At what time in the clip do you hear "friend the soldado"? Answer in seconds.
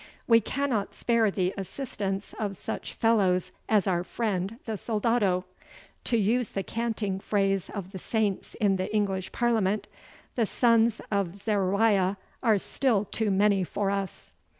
4.03-5.45